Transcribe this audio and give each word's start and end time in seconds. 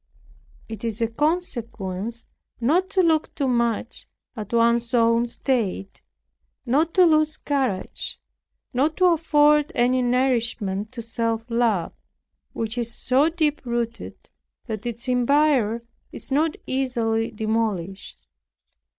It 0.67 0.83
is 0.83 0.99
of 1.03 1.15
consequence 1.15 2.25
not 2.59 2.89
to 2.89 3.01
look 3.03 3.35
too 3.35 3.47
much 3.47 4.07
at 4.35 4.51
one's 4.51 4.95
own 4.95 5.27
state, 5.27 6.01
not 6.65 6.95
to 6.95 7.05
lose 7.05 7.37
courage, 7.37 8.19
not 8.73 8.97
to 8.97 9.05
afford 9.05 9.71
any 9.75 10.01
nourishment 10.01 10.91
to 10.93 11.03
self 11.03 11.45
love, 11.51 11.93
which 12.53 12.79
is 12.79 12.91
so 12.91 13.29
deep 13.29 13.63
rooted, 13.63 14.31
that 14.65 14.87
its 14.87 15.07
empire 15.07 15.83
is 16.11 16.31
not 16.31 16.57
easily 16.65 17.29
demolished. 17.29 18.25